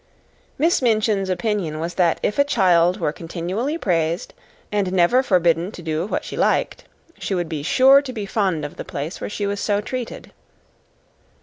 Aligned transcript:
Miss 0.57 0.81
Minchin's 0.81 1.29
opinion 1.29 1.79
was 1.79 1.93
that 1.93 2.19
if 2.23 2.39
a 2.39 2.43
child 2.43 2.99
were 2.99 3.13
continually 3.13 3.77
praised 3.77 4.33
and 4.71 4.91
never 4.91 5.21
forbidden 5.21 5.71
to 5.73 5.83
do 5.83 6.07
what 6.07 6.25
she 6.25 6.35
liked, 6.35 6.85
she 7.19 7.35
would 7.35 7.47
be 7.47 7.61
sure 7.61 8.01
to 8.01 8.11
be 8.11 8.25
fond 8.25 8.65
of 8.65 8.77
the 8.77 8.83
place 8.83 9.21
where 9.21 9.29
she 9.29 9.45
was 9.45 9.59
so 9.59 9.79
treated. 9.79 10.31